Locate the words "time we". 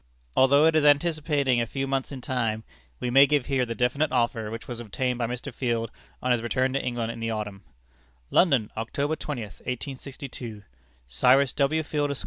2.21-3.11